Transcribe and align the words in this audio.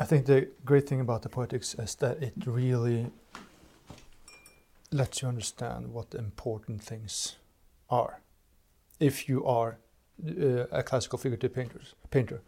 I 0.00 0.04
think 0.04 0.24
the 0.24 0.48
great 0.64 0.88
thing 0.88 1.00
about 1.00 1.20
the 1.22 1.28
poetics 1.28 1.74
is 1.74 1.94
that 1.96 2.22
it 2.22 2.32
really 2.46 3.10
lets 4.90 5.20
you 5.20 5.28
understand 5.28 5.92
what 5.92 6.10
the 6.10 6.18
important 6.18 6.82
things 6.82 7.36
are. 7.90 8.20
If 8.98 9.28
you 9.28 9.44
are 9.44 9.76
uh, 10.26 10.64
a 10.72 10.82
classical 10.82 11.18
figurative 11.18 11.54
painters, 11.54 11.94
painter, 12.10 12.40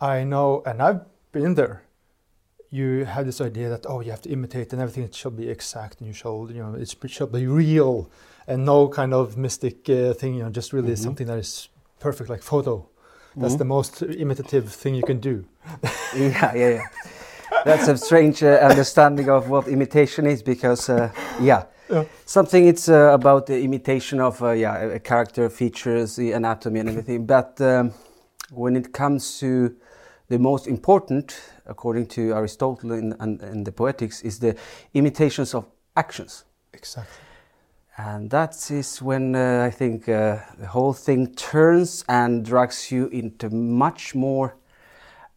I 0.00 0.24
know, 0.24 0.64
and 0.66 0.82
I've 0.82 1.02
been 1.30 1.54
there. 1.54 1.84
You 2.70 3.04
have 3.04 3.26
this 3.26 3.40
idea 3.40 3.68
that 3.68 3.86
oh, 3.88 4.00
you 4.00 4.10
have 4.10 4.22
to 4.22 4.30
imitate, 4.30 4.72
and 4.72 4.82
everything 4.82 5.08
should 5.12 5.36
be 5.36 5.48
exact, 5.48 6.00
and 6.00 6.08
you 6.08 6.14
should, 6.14 6.48
you 6.48 6.62
know, 6.62 6.74
it 6.74 6.88
should 7.06 7.30
be 7.30 7.46
real, 7.46 8.10
and 8.48 8.64
no 8.64 8.88
kind 8.88 9.14
of 9.14 9.36
mystic 9.36 9.88
uh, 9.88 10.14
thing. 10.14 10.34
You 10.34 10.42
know, 10.44 10.50
just 10.50 10.72
really 10.72 10.94
Mhm. 10.94 10.98
something 10.98 11.26
that 11.28 11.38
is 11.38 11.68
perfect, 12.00 12.28
like 12.28 12.42
photo. 12.42 12.88
That's 13.36 13.54
Mhm. 13.54 13.58
the 13.58 13.64
most 13.64 14.02
imitative 14.02 14.68
thing 14.68 14.94
you 14.94 15.02
can 15.02 15.20
do. 15.20 15.44
yeah, 16.16 16.54
yeah, 16.54 16.68
yeah. 16.68 16.82
That's 17.64 17.88
a 17.88 17.96
strange 17.96 18.42
uh, 18.42 18.58
understanding 18.70 19.28
of 19.28 19.48
what 19.48 19.68
imitation 19.68 20.26
is 20.26 20.42
because, 20.42 20.88
uh, 20.92 21.10
yeah, 21.40 21.64
Yeah. 21.90 22.04
something 22.26 22.66
it's 22.68 22.88
uh, 22.88 23.10
about 23.14 23.46
the 23.46 23.60
imitation 23.62 24.20
of, 24.20 24.42
uh, 24.42 24.50
yeah, 24.50 24.98
character 24.98 25.48
features, 25.50 26.16
the 26.16 26.32
anatomy 26.32 26.80
and 26.80 26.88
everything. 26.88 27.26
But 27.26 27.60
um, 27.60 27.92
when 28.50 28.76
it 28.76 28.92
comes 28.92 29.38
to 29.40 29.74
the 30.28 30.38
most 30.38 30.66
important, 30.66 31.34
according 31.66 32.06
to 32.08 32.20
Aristotle 32.34 32.92
in 32.92 33.64
the 33.64 33.72
Poetics, 33.72 34.22
is 34.22 34.38
the 34.38 34.54
imitations 34.94 35.54
of 35.54 35.64
actions. 35.94 36.44
Exactly. 36.74 37.12
And 37.96 38.30
that 38.30 38.70
is 38.70 39.02
when 39.02 39.34
uh, 39.34 39.64
I 39.66 39.70
think 39.70 40.08
uh, 40.08 40.38
the 40.58 40.66
whole 40.66 40.92
thing 40.94 41.34
turns 41.34 42.04
and 42.08 42.44
drags 42.44 42.90
you 42.90 43.08
into 43.08 43.50
much 43.50 44.14
more 44.14 44.56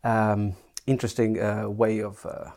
um, 0.03 0.53
interesting 0.87 1.41
uh, 1.41 1.67
way 1.69 2.01
of 2.01 2.25
uh, 2.25 2.51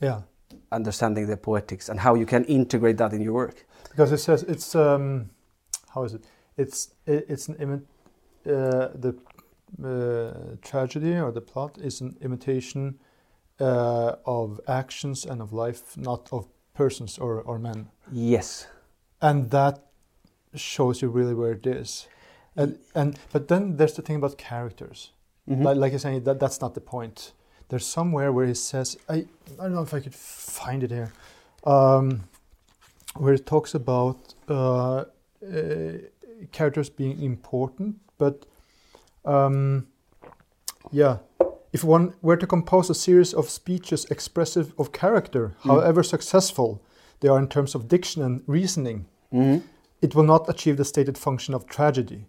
Yeah. 0.00 0.22
understanding 0.70 1.26
the 1.26 1.36
poetics 1.36 1.88
and 1.88 2.00
how 2.00 2.14
you 2.14 2.26
can 2.26 2.44
integrate 2.44 2.96
that 2.98 3.12
in 3.12 3.22
your 3.22 3.32
work. 3.34 3.66
because 3.90 4.12
it 4.12 4.18
says 4.20 4.42
it's 4.42 4.74
um, 4.74 5.30
how 5.94 6.04
is 6.04 6.14
it? 6.14 6.24
It's 6.56 6.94
it, 7.06 7.24
it's 7.28 7.48
an 7.48 7.54
imi- 7.54 7.86
uh, 8.46 8.88
the 9.00 9.14
uh, 9.82 10.56
tragedy 10.60 11.18
or 11.20 11.32
the 11.32 11.40
plot 11.40 11.78
is 11.78 12.00
an 12.00 12.16
imitation 12.20 12.98
uh, 13.60 14.16
of 14.26 14.60
actions 14.66 15.24
and 15.26 15.40
of 15.40 15.52
life, 15.52 15.96
not 15.96 16.28
of 16.32 16.46
persons 16.74 17.18
or, 17.18 17.40
or 17.42 17.58
men, 17.58 17.88
Yes. 18.10 18.66
And 19.22 19.50
that 19.50 19.78
shows 20.54 21.00
you 21.00 21.08
really 21.08 21.34
where 21.34 21.52
it 21.52 21.66
is. 21.66 22.08
And 22.56 22.78
and 22.94 23.18
but 23.32 23.48
then 23.48 23.76
there's 23.76 23.94
the 23.94 24.02
thing 24.02 24.16
about 24.16 24.36
characters. 24.36 25.12
Mhm. 25.48 25.64
Like, 25.64 25.76
like 25.76 25.92
you're 25.92 25.98
saying, 25.98 26.24
that 26.24 26.38
that's 26.38 26.60
not 26.60 26.74
the 26.74 26.80
point. 26.80 27.32
There's 27.68 27.86
somewhere 27.86 28.30
where 28.32 28.46
he 28.46 28.54
says, 28.54 28.98
I 29.08 29.14
I 29.58 29.62
don't 29.62 29.74
know 29.74 29.82
if 29.82 29.94
I 29.94 30.00
could 30.00 30.14
find 30.14 30.82
it 30.82 30.90
here, 30.90 31.12
um, 31.64 32.24
where 33.16 33.32
it 33.34 33.46
talks 33.46 33.74
about 33.74 34.34
uh, 34.48 35.04
uh, 35.04 35.04
characters 36.52 36.90
being 36.90 37.22
important, 37.22 37.96
but 38.18 38.44
um, 39.24 39.86
yeah, 40.90 41.18
if 41.72 41.82
one 41.84 42.14
were 42.20 42.36
to 42.36 42.46
compose 42.46 42.90
a 42.90 42.94
series 42.94 43.32
of 43.32 43.48
speeches 43.48 44.04
expressive 44.10 44.74
of 44.78 44.92
character, 44.92 45.54
however 45.64 46.02
successful 46.02 46.82
they 47.20 47.28
are 47.28 47.38
in 47.38 47.48
terms 47.48 47.74
of 47.74 47.88
diction 47.88 48.22
and 48.22 48.42
reasoning, 48.46 49.06
Mhm. 49.32 49.62
it 50.00 50.14
will 50.14 50.24
not 50.26 50.48
achieve 50.48 50.76
the 50.76 50.84
stated 50.84 51.16
function 51.18 51.54
of 51.54 51.64
tragedy. 51.66 52.26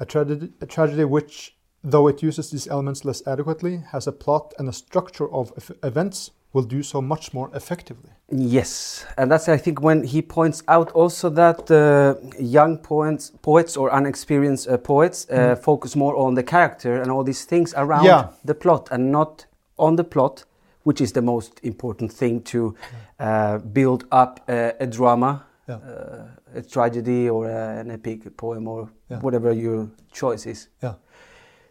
A 0.00 0.04
tragedy, 0.04 0.52
a 0.60 0.66
tragedy 0.66 1.04
which, 1.04 1.56
though 1.90 2.08
it 2.08 2.22
uses 2.22 2.50
these 2.50 2.66
elements 2.70 3.04
less 3.04 3.22
adequately, 3.26 3.82
has 3.92 4.06
a 4.06 4.12
plot 4.12 4.52
and 4.58 4.68
a 4.68 4.72
structure 4.72 5.28
of 5.32 5.52
ev- 5.56 5.76
events, 5.82 6.30
will 6.52 6.62
do 6.64 6.82
so 6.82 7.00
much 7.02 7.32
more 7.34 7.50
effectively. 7.54 8.10
Yes, 8.30 9.04
and 9.16 9.30
that's 9.30 9.48
I 9.48 9.56
think 9.58 9.80
when 9.82 10.04
he 10.04 10.22
points 10.22 10.62
out 10.68 10.90
also 10.92 11.28
that 11.30 11.70
uh, 11.70 12.14
young 12.38 12.78
poets, 12.78 13.32
poets 13.42 13.76
or 13.76 13.90
unexperienced 13.92 14.68
uh, 14.68 14.76
poets 14.78 15.26
uh, 15.30 15.34
Mm. 15.36 15.58
focus 15.62 15.96
more 15.96 16.16
on 16.16 16.34
the 16.34 16.42
character 16.42 17.00
and 17.02 17.10
all 17.10 17.24
these 17.24 17.44
things 17.46 17.74
around 17.76 18.04
Yeah. 18.04 18.28
the 18.44 18.54
plot 18.54 18.88
and 18.92 19.10
not 19.12 19.46
on 19.76 19.96
the 19.96 20.04
plot, 20.04 20.44
which 20.84 21.00
is 21.00 21.12
the 21.12 21.22
most 21.22 21.60
important 21.62 22.12
thing 22.12 22.42
to 22.42 22.74
uh, 23.20 23.58
build 23.72 24.04
up 24.12 24.40
a, 24.48 24.72
a 24.80 24.86
drama, 24.86 25.42
Yeah. 25.68 25.76
uh, 25.76 26.58
a 26.58 26.62
tragedy 26.62 27.28
or 27.30 27.46
uh, 27.46 27.80
an 27.80 27.90
epic 27.90 28.36
poem 28.36 28.68
or 28.68 28.88
Yeah. 29.10 29.20
whatever 29.20 29.52
your 29.52 29.88
choice 30.12 30.46
is. 30.50 30.68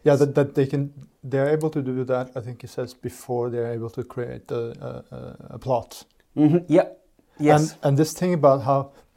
Yeah, 0.06 0.16
that, 0.16 0.34
that 0.34 0.54
they 0.54 0.66
can, 0.66 0.92
they're 1.22 1.48
able 1.48 1.70
to 1.70 1.80
do 1.82 2.04
that. 2.04 2.30
I 2.36 2.40
think 2.40 2.60
he 2.62 2.66
says 2.68 2.92
before 2.94 3.50
they're 3.50 3.72
able 3.72 3.88
to 3.90 4.04
create 4.04 4.50
a, 4.50 4.56
a, 4.80 5.16
a- 5.16 5.36
a 5.54 5.58
plot. 5.58 6.04
hmm 6.34 6.58
Yeah. 6.68 6.88
Yes. 7.38 7.60
And, 7.60 7.78
and 7.82 7.96
this 7.98 8.12
thing 8.12 8.34
about 8.34 8.62
how 8.62 8.92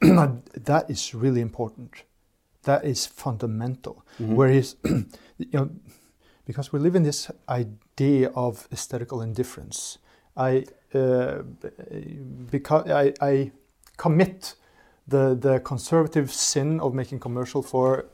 that 0.64 0.84
is 0.90 1.14
really 1.14 1.40
important. 1.40 2.04
That 2.62 2.84
is 2.84 3.06
fundamental. 3.06 4.04
Where 4.18 4.48
he's, 4.48 4.76
you 5.38 5.46
know, 5.52 5.70
because 6.46 6.72
we 6.72 6.78
live 6.80 6.96
in 6.96 7.02
this 7.02 7.30
idea 7.48 8.30
of 8.34 8.66
aesthetical 8.72 9.22
indifference. 9.22 9.98
I, 10.36 10.64
uh, 10.94 11.42
because 12.50 12.90
I, 12.90 13.12
I 13.20 13.52
commit 13.96 14.54
the 15.08 15.34
the 15.40 15.60
conservative 15.60 16.28
sin 16.32 16.80
of 16.80 16.94
making 16.94 17.20
commercial 17.20 17.62
for 17.62 18.04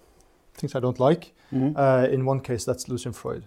things 0.55 0.75
I 0.75 0.81
don't 0.81 1.01
like. 1.11 1.33
Mhm. 1.53 1.75
Uh, 1.77 2.13
in 2.13 2.25
one 2.29 2.41
case, 2.41 2.65
that's 2.65 2.89
Lucian 2.89 3.13
Freud, 3.13 3.43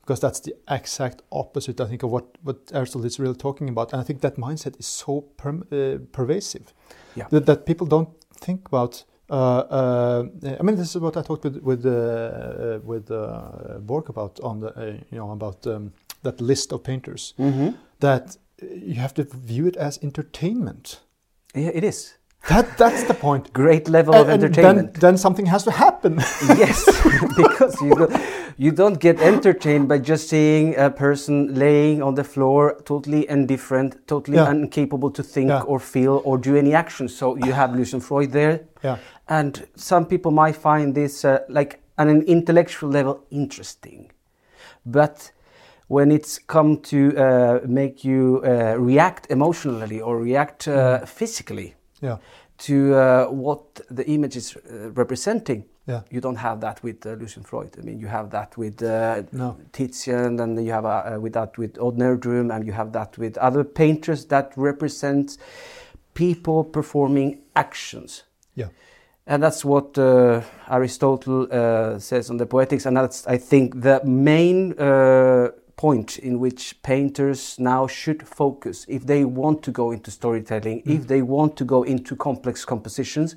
because 0.00 0.20
that's 0.20 0.40
the 0.40 0.54
exact 0.68 1.22
opposite, 1.30 1.80
I 1.84 1.86
think, 1.88 2.02
of 2.02 2.10
what, 2.10 2.24
what 2.42 2.56
Aristotle 2.72 3.06
is 3.06 3.18
really 3.20 3.34
talking 3.36 3.68
about. 3.68 3.92
And 3.92 4.00
I 4.02 4.04
think 4.04 4.20
that 4.20 4.36
mindset 4.36 4.78
is 4.78 4.86
so 4.86 5.20
perm- 5.36 5.64
uh, 5.72 5.98
pervasive 6.12 6.72
Yeah. 7.14 7.28
that, 7.30 7.46
that 7.46 7.64
people 7.64 7.86
don't 7.86 8.08
think 8.44 8.66
about. 8.68 9.04
Uh, 9.30 9.34
uh, 9.70 10.24
I 10.60 10.62
mean, 10.62 10.76
this 10.76 10.94
is 10.94 11.00
what 11.02 11.16
I 11.16 11.22
talked 11.22 11.44
with 11.44 11.56
with 11.62 11.84
uh, 11.84 11.90
uh, 11.90 12.78
with 12.84 13.10
uh, 13.10 13.78
Bork 13.80 14.08
about 14.08 14.40
on 14.40 14.60
the 14.60 14.68
uh, 14.68 14.84
you 15.12 15.18
know 15.18 15.30
about 15.32 15.66
um, 15.66 15.92
that 16.22 16.40
list 16.40 16.72
of 16.72 16.82
painters. 16.82 17.34
Mhm. 17.38 17.74
That 18.00 18.38
you 18.62 18.94
have 19.00 19.12
to 19.14 19.24
view 19.24 19.66
it 19.66 19.76
as 19.76 19.98
entertainment. 20.02 21.00
Yeah, 21.54 21.70
it 21.74 21.84
is. 21.84 22.14
That 22.48 22.78
that's 22.78 23.04
the 23.04 23.14
point. 23.14 23.52
Great 23.52 23.88
level 23.88 24.14
And- 24.14 24.22
of 24.22 24.28
and 24.28 24.42
entertainment. 24.44 24.92
then, 24.94 25.00
then 25.00 25.16
something 25.18 25.46
has 25.46 25.64
to 25.64 25.70
happen. 25.70 26.16
yes, 26.58 26.84
because 27.36 27.80
you 27.82 27.94
don't, 27.94 28.12
you 28.56 28.72
don't 28.72 28.98
get 29.00 29.20
entertained 29.20 29.88
by 29.88 29.98
just 29.98 30.28
seeing 30.28 30.74
a 30.76 30.88
person 30.90 31.54
laying 31.54 32.02
on 32.02 32.14
the 32.14 32.24
floor, 32.24 32.80
totally 32.84 33.28
indifferent, 33.28 33.96
totally 34.06 34.36
Yeah. 34.38 34.50
incapable 34.50 35.10
to 35.10 35.22
think 35.22 35.48
Yeah. 35.50 35.62
or 35.66 35.78
feel 35.80 36.22
or 36.24 36.38
do 36.38 36.56
any 36.56 36.74
action. 36.74 37.08
So 37.08 37.36
you 37.36 37.52
have 37.52 37.74
Lucian 37.76 38.00
Freud 38.00 38.32
there, 38.32 38.60
yeah, 38.84 38.96
and 39.28 39.66
some 39.76 40.04
people 40.06 40.30
might 40.30 40.56
find 40.56 40.94
this 40.94 41.24
uh, 41.24 41.38
like 41.48 41.78
on 41.98 42.08
an 42.08 42.22
intellectual 42.22 42.90
level 42.92 43.20
interesting, 43.30 44.10
but 44.86 45.32
when 45.88 46.10
it's 46.10 46.38
come 46.46 46.76
to 46.82 46.98
uh, 47.16 47.60
make 47.66 48.04
you 48.04 48.40
uh, 48.44 48.74
react 48.78 49.26
emotionally 49.30 50.00
or 50.00 50.18
react 50.18 50.68
uh, 50.68 50.98
physically 51.06 51.74
yeah, 52.00 52.18
to 52.58 52.94
uh, 52.94 53.26
what 53.26 53.80
the 53.90 54.04
image 54.06 54.36
is 54.36 54.56
uh, 54.56 54.90
representing, 54.90 55.64
yeah. 55.86 56.02
you 56.10 56.20
don't 56.20 56.36
have 56.36 56.60
that 56.60 56.82
with 56.82 57.06
uh, 57.06 57.10
Lucian 57.12 57.42
Freud. 57.42 57.76
I 57.78 57.82
mean, 57.82 57.98
you 57.98 58.08
have 58.08 58.30
that 58.30 58.56
with 58.56 58.82
uh, 58.82 59.22
No. 59.32 59.56
Titian, 59.72 60.40
and 60.40 60.64
you 60.64 60.72
have 60.72 60.84
uh, 60.84 61.14
uh, 61.14 61.20
with 61.20 61.32
that 61.32 61.56
with 61.56 61.78
Odd 61.78 61.96
Nerdrum, 61.96 62.54
and 62.54 62.66
you 62.66 62.72
have 62.72 62.92
that 62.92 63.16
with 63.18 63.36
other 63.38 63.64
painters 63.64 64.26
that 64.26 64.52
represent 64.56 65.38
people 66.14 66.64
performing 66.64 67.40
actions. 67.54 68.24
Yeah. 68.54 68.68
And 69.26 69.42
that's 69.42 69.64
what 69.64 69.98
uh, 69.98 70.40
Aristotle 70.70 71.46
uh, 71.50 71.98
says 71.98 72.30
on 72.30 72.38
the 72.38 72.46
Poetics, 72.46 72.86
and 72.86 72.96
that's 72.96 73.26
I 73.26 73.38
think 73.38 73.82
the 73.82 74.00
main 74.04 74.72
uh, 74.78 75.50
point 75.78 76.18
in 76.18 76.40
which 76.40 76.82
painters 76.82 77.56
now 77.58 77.86
should 77.86 78.26
focus 78.26 78.84
if 78.88 79.06
they 79.06 79.24
want 79.24 79.62
to 79.62 79.70
go 79.70 79.92
into 79.92 80.10
storytelling, 80.10 80.82
if 80.84 81.06
they 81.06 81.22
want 81.22 81.56
to 81.56 81.64
go 81.64 81.84
into 81.84 82.16
complex 82.16 82.64
compositions. 82.64 83.36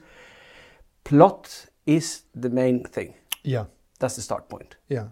Plot 1.03 1.67
is 1.85 2.23
the 2.35 2.49
main 2.49 2.83
thing. 2.83 3.13
Yeah, 3.43 3.65
That's 3.99 4.15
the 4.15 4.21
start 4.21 4.49
point. 4.49 4.75
yeah. 4.89 5.07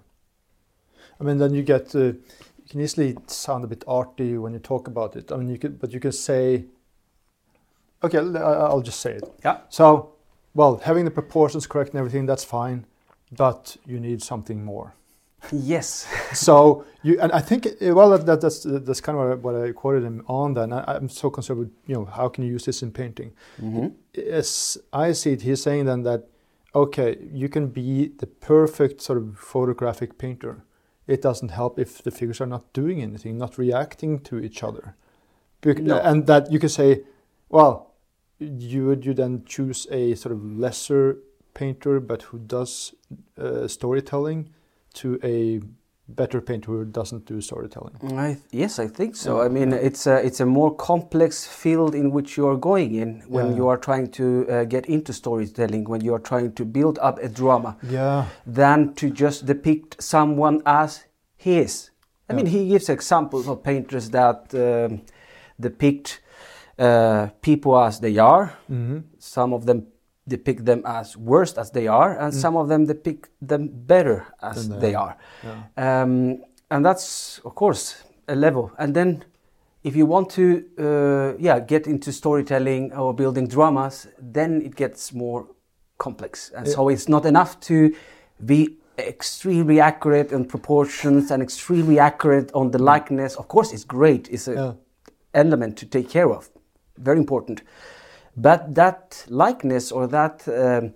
I 1.21 1.23
mean, 1.25 1.37
then 1.37 1.53
you 1.53 1.63
get 1.63 1.93
uh, 1.95 1.99
you 1.99 2.69
can 2.69 2.81
easily 2.81 3.17
sound 3.27 3.63
a 3.63 3.67
bit 3.67 3.83
arty 3.87 4.37
when 4.37 4.53
you 4.53 4.59
talk 4.59 4.87
about 4.87 5.15
it. 5.15 5.31
I 5.31 5.37
mean, 5.37 5.49
you 5.49 5.57
could, 5.57 5.79
but 5.79 5.91
you 5.91 5.99
can 5.99 6.13
say, 6.13 6.65
okay, 8.03 8.19
I'll 8.19 8.81
just 8.81 9.01
say 9.01 9.13
it. 9.15 9.23
Yeah. 9.43 9.57
So, 9.69 10.13
well, 10.53 10.77
having 10.77 11.05
the 11.05 11.11
proportions 11.11 11.67
correct 11.67 11.91
and 11.91 11.99
everything, 11.99 12.25
that's 12.25 12.45
fine, 12.45 12.85
but 13.35 13.75
you 13.85 13.99
need 13.99 14.21
something 14.23 14.63
more. 14.63 14.93
Yes. 15.51 16.07
so 16.33 16.85
you 17.03 17.19
and 17.19 17.31
I 17.31 17.39
think 17.39 17.65
uh, 17.67 17.93
well 17.93 18.09
that, 18.11 18.25
that, 18.25 18.41
that's 18.41 18.65
that's 18.65 19.01
kind 19.01 19.17
of 19.17 19.43
what 19.43 19.55
I 19.55 19.71
quoted 19.71 20.03
him 20.03 20.23
on. 20.27 20.53
Then 20.53 20.73
I, 20.73 20.83
I'm 20.95 21.09
so 21.09 21.29
concerned 21.29 21.59
with 21.59 21.71
you 21.87 21.95
know 21.95 22.05
how 22.05 22.29
can 22.29 22.43
you 22.43 22.51
use 22.51 22.65
this 22.65 22.81
in 22.83 22.91
painting? 22.91 23.31
hmm 23.59 23.87
as 24.17 24.77
I 24.91 25.13
see 25.13 25.33
it, 25.33 25.41
he's 25.43 25.61
saying 25.63 25.85
then 25.85 26.03
that 26.03 26.27
okay, 26.75 27.17
you 27.31 27.47
can 27.49 27.67
be 27.67 28.09
the 28.17 28.27
perfect 28.27 29.01
sort 29.01 29.17
of 29.17 29.37
photographic 29.37 30.17
painter 30.17 30.63
it 31.09 31.23
doesn't 31.23 31.49
help 31.49 31.79
if 31.79 32.03
the 32.03 32.11
figures 32.11 32.39
are 32.39 32.45
not 32.45 32.71
doing 32.71 33.01
anything, 33.01 33.35
not 33.35 33.57
reacting 33.57 34.19
to 34.19 34.37
each 34.37 34.61
other. 34.61 34.95
Bec- 35.61 35.79
No. 35.79 35.97
And 35.97 36.27
that 36.27 36.51
you 36.51 36.59
can 36.59 36.69
say, 36.69 37.01
well, 37.49 37.95
you 38.37 38.85
would 38.85 39.03
you 39.05 39.15
then 39.15 39.43
choose 39.45 39.87
a 39.89 40.13
sort 40.13 40.33
of 40.33 40.43
lesser 40.43 41.17
painter 41.55 41.99
but 41.99 42.21
who 42.23 42.37
does 42.37 42.93
uh, 43.37 43.67
storytelling 43.67 44.49
to 44.93 45.19
a 45.23 45.61
better 46.07 46.41
painter 46.41 46.71
who 46.71 46.85
doesn't 46.85 47.25
do 47.25 47.39
storytelling. 47.41 47.95
I, 48.17 48.37
yes, 48.51 48.79
I 48.79 48.87
think 48.87 49.15
so. 49.15 49.37
Yeah. 49.39 49.45
I 49.45 49.49
mean, 49.49 49.73
it's 49.73 50.07
a 50.07 50.15
it's 50.25 50.39
a 50.39 50.45
more 50.45 50.73
complex 50.75 51.45
field 51.45 51.93
in 51.95 52.09
which 52.11 52.35
you 52.37 52.47
are 52.47 52.57
going 52.57 52.95
in 52.95 53.21
when 53.27 53.47
Yeah. 53.51 53.55
you 53.57 53.67
are 53.69 53.77
trying 53.77 54.07
to 54.11 54.23
uh, 54.49 54.63
get 54.65 54.85
into 54.87 55.13
storytelling, 55.13 55.83
when 55.89 56.01
you 56.01 56.13
are 56.15 56.19
trying 56.21 56.53
to 56.53 56.65
build 56.65 56.97
up 56.99 57.19
a 57.19 57.27
drama, 57.29 57.77
Yeah. 57.83 58.25
than 58.47 58.93
to 58.95 59.09
just 59.11 59.45
depict 59.45 60.01
someone 60.01 60.61
as 60.65 61.05
he 61.37 61.59
is. 61.59 61.91
I 62.29 62.33
mean, 62.33 62.45
he 62.47 62.67
gives 62.69 62.89
examples 62.89 63.47
of 63.47 63.61
painters 63.63 64.09
that 64.09 64.53
um, 64.53 65.01
depict 65.59 66.21
uh, 66.79 67.27
people 67.41 67.77
as 67.77 67.99
they 67.99 68.17
are. 68.19 68.53
hmm 68.67 68.99
Some 69.19 69.53
of 69.55 69.65
them 69.65 69.87
depict 70.29 70.65
them 70.65 70.81
as 70.85 71.17
worst 71.17 71.57
as 71.57 71.71
they 71.71 71.87
are, 71.87 72.11
and 72.19 72.33
Mm. 72.33 72.41
some 72.41 72.55
of 72.59 72.67
them 72.67 72.85
depict 72.85 73.29
them 73.47 73.69
better 73.87 74.25
as 74.41 74.67
they 74.69 74.79
they 74.79 74.95
are. 74.95 75.15
are. 75.15 75.17
Yeah. 75.77 76.03
Um, 76.03 76.43
and 76.71 76.85
that's, 76.85 77.41
of 77.45 77.53
course, 77.55 77.95
a 78.27 78.35
level. 78.35 78.71
And 78.77 78.93
then, 78.93 79.23
if 79.83 79.95
you 79.95 80.05
want 80.07 80.29
to, 80.29 80.43
uh, 80.77 81.33
yeah, 81.39 81.59
get 81.67 81.87
into 81.87 82.11
storytelling 82.11 82.93
or 82.93 83.13
building 83.13 83.47
dramas, 83.49 84.07
then 84.33 84.61
it 84.61 84.75
gets 84.75 85.13
more 85.13 85.45
complex. 85.97 86.51
And 86.55 86.67
Yeah. 86.67 86.75
so 86.75 86.89
it's 86.89 87.07
not 87.09 87.25
enough 87.25 87.59
to 87.61 87.75
be 88.45 88.77
extremely 88.97 89.79
accurate 89.79 90.35
in 90.35 90.45
proportions 90.45 91.31
and 91.31 91.41
extremely 91.41 91.99
accurate 91.99 92.51
on 92.53 92.71
the 92.71 92.79
likeness. 92.93 93.35
Of 93.37 93.47
course, 93.47 93.73
it's 93.75 93.85
great. 93.85 94.27
It's 94.29 94.47
an 94.47 94.55
Yeah. 94.57 94.73
element 95.33 95.77
to 95.77 95.85
take 95.85 96.09
care 96.09 96.29
of. 96.29 96.49
Very 96.97 97.17
important. 97.17 97.61
But 98.41 98.75
that 98.75 99.25
likeness 99.29 99.91
or 99.91 100.07
that 100.07 100.47
um, 100.47 100.93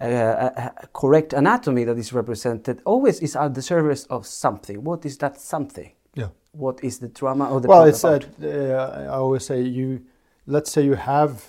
uh, 0.00 0.04
uh, 0.04 0.70
correct 0.92 1.32
anatomy 1.32 1.84
that 1.84 1.96
is 1.96 2.12
represented 2.12 2.82
always 2.84 3.20
is 3.20 3.36
at 3.36 3.54
the 3.54 3.62
service 3.62 4.04
of 4.06 4.26
something. 4.26 4.82
What 4.82 5.06
is 5.06 5.16
that 5.18 5.40
something? 5.40 5.92
Yeah. 6.14 6.28
What 6.50 6.82
is 6.82 6.98
the 6.98 7.08
drama 7.08 7.48
or 7.48 7.60
the 7.60 7.68
well, 7.68 7.84
it's 7.84 8.02
that 8.02 8.26
uh, 8.42 9.12
I 9.12 9.16
always 9.16 9.46
say 9.46 9.62
you. 9.62 10.02
Let's 10.46 10.72
say 10.72 10.82
you 10.84 10.94
have. 10.94 11.44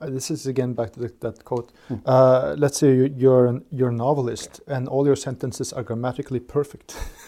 Uh, 0.00 0.08
this 0.10 0.30
is 0.30 0.46
again 0.46 0.72
back 0.72 0.92
to 0.92 1.00
the, 1.00 1.12
that 1.20 1.44
quote. 1.44 1.70
Uh, 2.06 2.54
let's 2.56 2.78
say 2.78 2.94
you, 2.94 3.14
you're 3.14 3.46
an, 3.46 3.64
you're 3.70 3.90
a 3.90 3.94
novelist, 3.94 4.62
and 4.66 4.88
all 4.88 5.04
your 5.04 5.16
sentences 5.16 5.72
are 5.72 5.82
grammatically 5.82 6.40
perfect, 6.40 6.96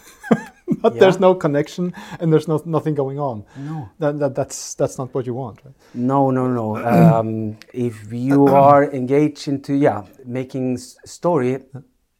but 0.83 0.95
Yeah. 0.95 1.01
there's 1.01 1.21
no 1.21 1.35
connection 1.35 1.93
and 2.21 2.33
there's 2.33 2.49
no, 2.49 2.61
nothing 2.65 2.95
going 2.95 3.19
on. 3.19 3.45
no. 3.57 3.89
That, 3.99 4.19
that, 4.19 4.35
that's 4.35 4.75
that's 4.75 4.99
not 4.99 5.15
what 5.15 5.27
you 5.27 5.35
want, 5.35 5.61
right? 5.65 5.75
No, 5.95 6.31
no, 6.31 6.47
no. 6.49 6.77
Um, 7.21 7.57
if 7.73 8.13
you 8.13 8.47
are 8.67 8.85
engaged 8.93 9.49
into 9.49 9.75
yeah 9.75 10.03
making 10.25 10.75
s- 10.75 10.97
story, 11.05 11.59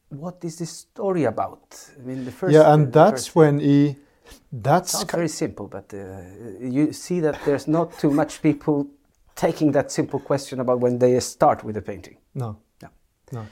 what 0.09 0.43
is 0.43 0.57
this 0.57 0.69
story 0.71 1.23
about? 1.25 1.63
I 1.99 2.01
mean, 2.07 2.25
the 2.25 2.31
first. 2.31 2.53
yeah, 2.53 2.73
and 2.73 2.91
that's 2.93 3.35
when 3.35 3.59
he. 3.59 3.95
That's 4.53 4.91
Sounds 4.91 5.11
very 5.11 5.27
simple, 5.29 5.67
but 5.67 5.93
uh, 5.93 6.21
you 6.59 6.93
see 6.93 7.21
that 7.21 7.35
there's 7.45 7.67
not 7.67 7.97
too 7.99 8.11
much 8.11 8.41
people 8.41 8.87
taking 9.35 9.71
that 9.73 9.91
simple 9.91 10.19
question 10.19 10.59
about 10.59 10.79
when 10.81 10.99
they 10.99 11.19
start 11.19 11.63
with 11.63 11.77
a 11.77 11.81
painting. 11.81 12.17
No. 12.33 12.57
No. 12.81 12.89
No. 13.31 13.45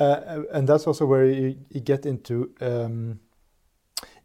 Uh, 0.00 0.42
and 0.52 0.68
that's 0.68 0.86
also 0.86 1.06
where 1.06 1.24
you, 1.26 1.56
you 1.70 1.80
get 1.80 2.06
into. 2.06 2.50
Um, 2.60 3.20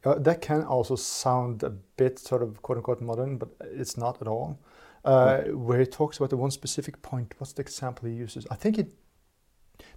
uh, 0.06 0.16
that 0.20 0.42
can 0.42 0.64
also 0.64 0.96
sound 0.96 1.64
a 1.64 1.70
bit 1.70 2.20
sort 2.20 2.42
of 2.42 2.62
quote 2.62 2.78
unquote 2.78 3.02
modern, 3.02 3.38
but 3.38 3.50
it's 3.62 3.98
not 3.98 4.22
at 4.22 4.28
all. 4.28 4.60
Uh, 5.06 5.42
Where 5.54 5.80
he 5.80 5.86
talks 5.86 6.18
about 6.18 6.30
the 6.30 6.38
one 6.38 6.52
specific 6.52 7.02
point. 7.02 7.34
What's 7.38 7.54
the 7.54 7.62
example 7.62 8.10
he 8.10 8.16
uses? 8.16 8.46
I 8.52 8.56
think 8.56 8.78
it 8.78 8.94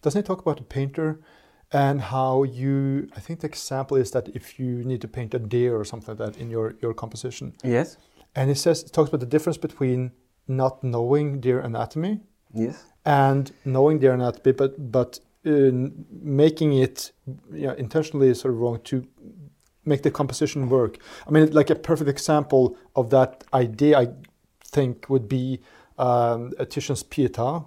doesn't 0.00 0.22
he 0.22 0.26
talk 0.26 0.40
about 0.40 0.60
a 0.60 0.64
painter 0.64 1.20
and 1.72 2.00
how 2.00 2.44
you. 2.44 3.08
I 3.16 3.20
think 3.20 3.40
the 3.40 3.48
example 3.48 3.96
is 3.96 4.10
that 4.12 4.28
if 4.28 4.58
you 4.60 4.84
need 4.84 5.00
to 5.00 5.08
paint 5.08 5.34
a 5.34 5.38
deer 5.38 5.76
or 5.76 5.84
something 5.84 6.16
like 6.16 6.34
that 6.34 6.40
in 6.40 6.50
your 6.50 6.74
your 6.82 6.94
composition, 6.94 7.52
Yes. 7.64 7.96
and 8.36 8.48
he 8.48 8.54
says 8.54 8.82
it 8.82 8.92
talks 8.92 9.08
about 9.08 9.20
the 9.20 9.26
difference 9.26 9.58
between 9.58 10.12
not 10.46 10.82
knowing 10.84 11.40
deer 11.40 11.60
anatomy 11.60 12.20
Yes. 12.54 12.84
and 13.04 13.52
knowing 13.64 13.98
their 14.00 14.12
anatomy, 14.14 14.52
but 14.52 14.92
but 14.92 15.18
uh, 15.44 15.70
making 16.10 16.72
it 16.74 17.12
you 17.52 17.66
know, 17.66 17.72
intentionally 17.74 18.32
sort 18.34 18.54
of 18.54 18.60
wrong 18.60 18.80
to 18.84 19.04
make 19.84 20.02
the 20.02 20.10
composition 20.10 20.68
work. 20.68 20.98
I 21.26 21.30
mean, 21.30 21.50
like 21.52 21.70
a 21.70 21.74
perfect 21.74 22.08
example 22.10 22.76
of 22.94 23.10
that 23.10 23.44
idea, 23.52 23.98
I 23.98 24.08
think, 24.64 25.08
would 25.08 25.28
be 25.28 25.60
um, 25.98 26.52
Titian's 26.68 27.02
Pietà, 27.04 27.64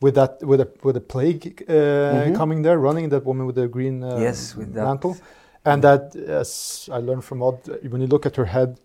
with 0.00 0.14
that 0.14 0.42
with 0.42 0.60
a 0.60 0.68
with 0.82 0.96
a 0.96 1.00
plague 1.00 1.64
uh, 1.68 1.72
Mhm. 1.72 2.34
coming 2.36 2.62
there, 2.62 2.78
running 2.78 3.08
that 3.10 3.24
woman 3.24 3.46
with 3.46 3.56
the 3.56 3.68
green 3.68 4.02
uh, 4.02 4.18
Yes, 4.20 4.56
with 4.56 4.72
that. 4.74 4.84
mantle, 4.84 5.16
and 5.64 5.82
that 5.82 6.14
as 6.16 6.88
I 6.92 6.98
learned 6.98 7.24
from 7.24 7.42
Odd, 7.42 7.58
when 7.90 8.00
you 8.00 8.06
look 8.06 8.26
at 8.26 8.36
her 8.36 8.46
head. 8.46 8.78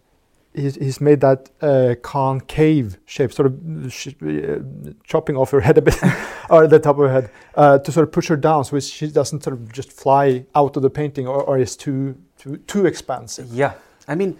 He's, 0.54 0.76
he's 0.76 1.00
made 1.00 1.22
that 1.22 1.50
uh, 1.62 1.96
concave 2.02 2.98
shape, 3.06 3.32
sort 3.32 3.48
of 3.48 3.94
sh- 3.94 4.10
uh, 4.22 4.60
chopping 5.04 5.38
off 5.38 5.52
her 5.52 5.62
head 5.62 5.78
a 5.78 5.82
bit, 5.82 5.98
or 6.50 6.68
the 6.68 6.80
top 6.80 6.98
of 6.98 7.04
her 7.04 7.14
head, 7.14 7.32
uh, 7.56 7.80
to 7.80 7.92
sort 7.92 8.06
of 8.08 8.12
push 8.12 8.28
her 8.28 8.36
down, 8.36 8.66
so 8.66 8.80
she 8.80 9.08
doesn't 9.08 9.44
sort 9.44 9.54
of 9.54 9.72
just 9.72 9.92
fly 9.94 10.46
out 10.54 10.76
of 10.76 10.84
the 10.84 10.90
painting, 10.90 11.26
or, 11.26 11.42
or 11.42 11.58
is 11.58 11.78
too 11.78 12.18
too 12.38 12.58
too 12.68 12.86
expansive. 12.86 13.48
Yeah. 13.54 13.74
I 14.08 14.16
mean, 14.16 14.38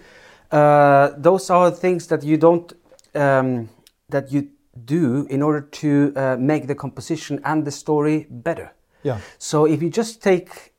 uh, 0.50 1.12
those 1.16 1.48
are 1.48 1.70
things 1.70 2.06
that 2.08 2.22
you 2.22 2.36
don't 2.36 2.72
um, 3.14 3.70
that 4.10 4.30
you 4.30 4.50
do 4.84 5.26
in 5.30 5.42
order 5.42 5.60
to 5.60 6.12
uh, 6.16 6.36
make 6.38 6.66
the 6.66 6.74
composition 6.74 7.40
and 7.44 7.64
the 7.64 7.70
story 7.70 8.26
better. 8.30 8.72
Yeah, 9.02 9.18
So 9.38 9.64
if 9.66 9.82
you 9.82 9.90
just 9.90 10.22
take 10.22 10.74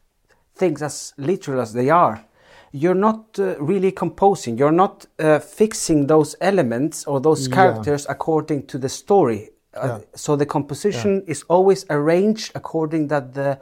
things 0.56 0.82
as 0.82 1.14
literal 1.18 1.60
as 1.62 1.74
they 1.74 1.90
are, 1.90 2.26
you're 2.74 3.00
not 3.00 3.38
uh, 3.40 3.56
really 3.60 3.92
composing. 3.92 4.58
You're 4.58 4.72
not 4.76 5.06
uh, 5.20 5.40
fixing 5.40 6.08
those 6.08 6.36
elements 6.42 7.06
or 7.06 7.22
those 7.22 7.48
Yeah. 7.48 7.56
characters 7.56 8.06
according 8.10 8.66
to 8.68 8.78
the 8.80 8.90
story. 8.90 9.50
Uh, 9.76 9.86
Yeah. 9.88 10.00
So 10.16 10.36
the 10.36 10.46
composition 10.46 11.24
is 11.28 11.44
always 11.48 11.86
arranged 11.90 12.52
according 12.56 13.10
that 13.10 13.34
the 13.34 13.58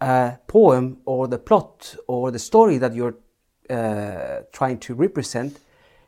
uh, 0.00 0.30
poem 0.46 0.96
or 1.04 1.28
the 1.28 1.38
plot 1.38 1.96
or 2.06 2.30
the 2.32 2.38
story 2.38 2.78
that 2.78 2.94
you're 2.94 3.14
uh, 3.70 4.42
trying 4.52 4.78
to 4.78 4.94
represent 4.94 5.58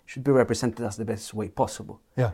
should 0.07 0.25
be 0.25 0.31
represented 0.33 0.87
as 0.87 0.97
the 0.97 1.05
best 1.05 1.35
way 1.35 1.49
possible. 1.49 2.01
yeah, 2.17 2.31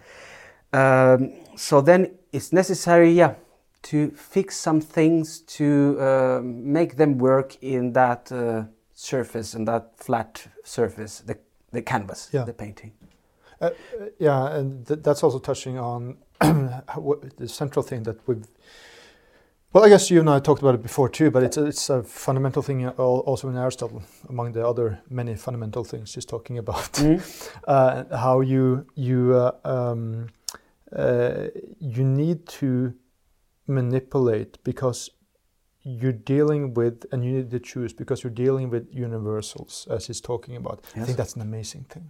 Um, 0.72 1.32
so 1.56 1.80
then 1.80 2.06
it's 2.32 2.52
necessary, 2.52 3.10
yeah, 3.12 3.34
to 3.82 4.10
fix 4.16 4.56
some 4.56 4.80
things 4.80 5.40
to 5.58 5.64
um, 6.00 6.72
make 6.72 6.96
them 6.96 7.18
work 7.18 7.56
in 7.60 7.92
that 7.92 8.30
uh, 8.32 8.64
surface 8.94 9.54
and 9.54 9.66
that 9.68 9.92
flat 9.96 10.46
surface, 10.64 11.20
the 11.26 11.36
the 11.72 11.82
canvas, 11.82 12.28
Yeah. 12.32 12.44
the 12.46 12.52
painting. 12.52 12.92
uh, 13.60 13.66
uh, 13.66 13.70
yeah, 14.18 14.56
and 14.58 14.86
th- 14.86 15.00
that's 15.02 15.22
also 15.24 15.38
touching 15.38 15.78
on 15.78 16.16
the 16.40 17.48
central 17.48 17.82
thing 17.82 18.04
that 18.04 18.16
we've. 18.28 18.46
Well, 19.72 19.84
I 19.84 19.88
guess 19.88 20.08
you 20.10 20.20
and 20.20 20.30
I 20.30 20.38
talked 20.40 20.62
about 20.62 20.74
it 20.76 20.82
before 20.82 21.08
too, 21.08 21.30
but 21.32 21.42
it's 21.42 21.56
a, 21.56 21.66
it's 21.66 21.90
a 21.90 22.02
fundamental 22.04 22.62
thing 22.62 22.88
also 22.88 23.48
in 23.48 23.56
Aristotle, 23.56 24.02
among 24.28 24.52
the 24.52 24.64
other 24.64 25.00
many 25.10 25.34
fundamental 25.34 25.82
things 25.84 26.14
he's 26.14 26.24
talking 26.26 26.58
about. 26.58 27.00
uh, 27.66 28.04
how 28.16 28.40
you 28.40 28.86
you 28.94 29.34
uh, 29.34 29.50
um, 29.64 30.28
uh, 30.96 31.48
you 31.80 32.04
need 32.04 32.46
to 32.60 32.94
manipulate 33.66 34.58
because 34.64 35.10
you're 35.84 36.12
dealing 36.12 36.74
with 36.74 37.04
and 37.12 37.24
you 37.24 37.30
need 37.32 37.50
to 37.50 37.60
choose 37.60 37.92
because 37.92 38.22
you're 38.24 38.32
dealing 38.32 38.70
with 38.70 38.88
universals 38.92 39.86
as 39.90 40.06
he's 40.06 40.20
talking 40.20 40.56
about. 40.56 40.82
I 40.96 41.04
think 41.04 41.16
that's 41.18 41.34
an 41.36 41.42
amazing 41.42 41.84
thing. 41.88 42.08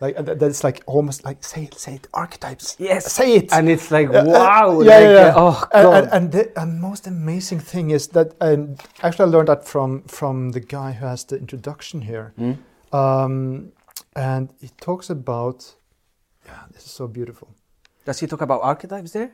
Like 0.00 0.18
uh, 0.18 0.22
that's 0.22 0.64
like 0.64 0.82
almost 0.86 1.24
like 1.24 1.44
say 1.44 1.64
it, 1.64 1.74
say 1.74 1.94
it, 1.96 2.08
archetypes. 2.14 2.76
Yes. 2.78 3.12
say 3.12 3.36
it. 3.36 3.52
And 3.52 3.68
it's 3.68 3.90
like, 3.90 4.08
Uh, 4.08 4.20
uh, 4.20 4.24
wow, 4.24 4.80
yeah, 4.80 4.90
like, 4.94 5.02
yeah, 5.02 5.12
yeah. 5.12 5.34
uh, 5.34 5.34
oh 5.36 5.68
And, 5.74 5.84
god. 5.84 5.94
and, 6.04 6.12
and 6.12 6.32
the 6.32 6.60
and 6.60 6.80
most 6.80 7.06
amazing 7.06 7.60
thing 7.60 7.90
is 7.90 8.08
that 8.08 8.34
and 8.40 8.80
actually 9.02 9.26
I 9.26 9.28
learned 9.36 9.48
that 9.48 9.64
from 9.66 10.02
from 10.08 10.50
the 10.52 10.60
guy 10.60 10.92
who 10.92 11.06
has 11.06 11.24
the 11.24 11.36
introduction 11.36 12.00
here. 12.02 12.32
Mm. 12.38 12.56
Um, 12.92 13.72
and 14.16 14.48
he 14.60 14.68
talks 14.80 15.10
about, 15.10 15.74
yeah, 16.46 16.62
this 16.72 16.84
is 16.86 16.90
so 16.90 17.06
beautiful. 17.06 17.48
Does 18.06 18.18
he 18.20 18.26
talk 18.26 18.40
about 18.40 18.62
archetypes 18.62 19.12
there? 19.12 19.30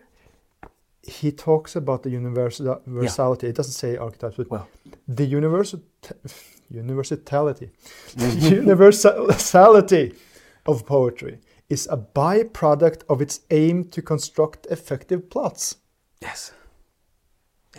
He 1.08 1.30
talks 1.32 1.76
about 1.76 2.02
the 2.02 2.10
universal, 2.10 2.80
universality. 2.86 3.46
It 3.48 3.54
doesn't 3.56 3.72
say 3.74 3.96
archetypes, 3.96 4.36
but 4.36 4.50
Well. 4.50 4.68
the 5.08 5.24
universal, 5.24 5.80
universality, 6.70 7.70
universality 8.18 10.14
of 10.66 10.84
poetry 10.86 11.38
is 11.68 11.88
a 11.90 11.96
byproduct 11.96 13.02
of 13.08 13.20
its 13.20 13.40
aim 13.50 13.84
to 13.84 14.02
construct 14.02 14.66
effective 14.70 15.30
plots. 15.30 15.76
Yes. 16.22 16.52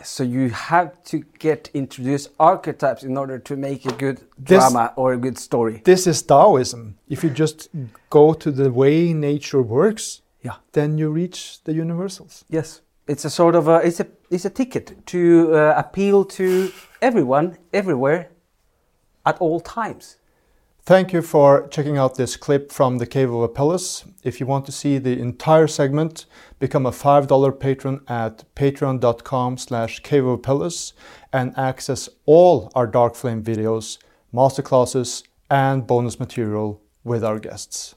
So 0.04 0.24
you 0.24 0.50
have 0.52 1.04
to 1.06 1.24
get 1.40 1.70
introduced 1.74 2.30
archetypes 2.40 3.04
in 3.04 3.18
order 3.18 3.40
to 3.40 3.56
make 3.56 3.86
a 3.86 3.92
good 3.94 4.20
This- 4.38 4.60
drama 4.60 4.94
or 4.96 5.14
a 5.14 5.18
good 5.18 5.38
story. 5.40 5.82
This 5.84 6.06
is 6.08 6.22
Taoism. 6.22 6.98
If 7.10 7.24
you 7.24 7.30
just 7.32 7.70
go 8.10 8.34
to 8.34 8.52
the 8.52 8.72
way 8.72 9.12
nature 9.14 9.62
works, 9.62 10.22
Yeah. 10.44 10.58
then 10.74 10.98
you 11.00 11.10
reach 11.10 11.64
the 11.64 11.74
universals. 11.74 12.46
Yes, 12.50 12.82
it's 13.08 13.26
a 13.26 13.30
sort 13.30 13.56
of 13.56 13.68
a 13.68 13.78
it's 13.78 14.00
a 14.00 14.08
it's 14.30 14.46
a 14.46 14.50
ticket 14.50 15.06
to 15.08 15.54
uh, 15.56 15.74
appeal 15.78 16.26
to 16.26 16.72
everyone, 17.02 17.58
everywhere, 17.74 18.30
at 19.26 19.38
all 19.40 19.60
times. 19.60 20.18
Thank 20.88 21.12
you 21.12 21.22
for 21.22 21.68
checking 21.68 21.98
out 21.98 22.16
this 22.16 22.38
clip 22.38 22.72
from 22.72 22.98
the 22.98 23.06
Cave 23.06 23.34
of 23.34 23.42
Apelles. 23.42 24.06
If 24.24 24.40
you 24.40 24.46
want 24.46 24.66
to 24.68 24.72
see 24.72 24.98
the 24.98 25.20
entire 25.20 25.68
segment, 25.68 26.26
become 26.60 26.86
a 26.86 26.92
$5 26.92 27.60
patron 27.60 28.00
at 28.08 28.46
patreon.com 28.56 29.58
slash 29.58 30.02
caveofapelles 30.02 30.94
and 31.34 31.54
access 31.58 32.08
all 32.26 32.72
our 32.74 32.88
Dark 32.88 33.16
Flame 33.16 33.44
videos, 33.44 33.98
masterclasses, 34.34 35.24
and 35.50 35.86
bonus 35.86 36.22
material 36.22 36.82
with 37.04 37.22
our 37.22 37.38
guests. 37.38 37.97